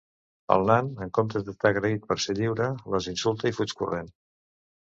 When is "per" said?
2.13-2.19